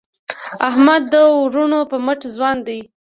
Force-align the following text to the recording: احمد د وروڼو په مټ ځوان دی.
احمد 0.69 1.01
د 1.11 1.13
وروڼو 1.45 1.79
په 1.91 1.97
مټ 2.05 2.21
ځوان 2.35 2.57
دی. 2.67 2.79